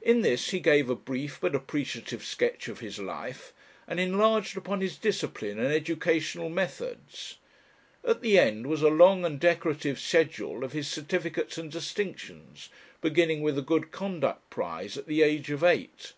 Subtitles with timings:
[0.00, 3.52] In this he gave a brief but appreciative sketch of his life,
[3.86, 7.36] and enlarged upon his discipline and educational methods.
[8.02, 12.70] At the end was a long and decorative schedule of his certificates and distinctions,
[13.02, 16.14] beginning with a good conduct prize at the age of eight.